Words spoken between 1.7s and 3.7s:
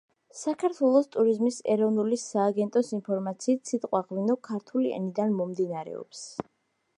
ეროვნული სააგენტოს ინფორმაციით,